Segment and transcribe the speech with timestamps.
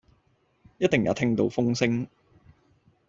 [0.79, 2.07] 一定也聽到風聲，